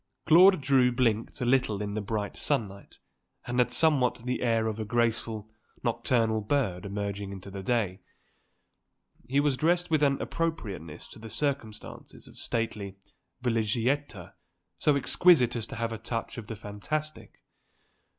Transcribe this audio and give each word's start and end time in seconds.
Claude 0.25 0.59
Drew 0.59 0.91
blinked 0.91 1.41
a 1.41 1.45
little 1.45 1.79
in 1.79 1.93
the 1.93 2.01
bright 2.01 2.35
sunlight 2.35 2.97
and 3.45 3.59
had 3.59 3.69
somewhat 3.69 4.15
the 4.25 4.41
air 4.41 4.65
of 4.65 4.79
a 4.79 4.83
graceful, 4.83 5.51
nocturnal 5.83 6.41
bird 6.41 6.87
emerging 6.87 7.31
into 7.31 7.51
the 7.51 7.61
day. 7.61 8.01
He 9.27 9.39
was 9.39 9.55
dressed 9.57 9.91
with 9.91 10.01
an 10.01 10.19
appropriateness 10.19 11.07
to 11.09 11.19
the 11.19 11.29
circumstances 11.29 12.27
of 12.27 12.39
stately 12.39 12.97
villégiature 13.43 14.33
so 14.79 14.95
exquisite 14.95 15.55
as 15.55 15.67
to 15.67 15.75
have 15.75 15.91
a 15.91 15.99
touch 15.99 16.39
of 16.39 16.47
the 16.47 16.55
fantastic. 16.55 17.43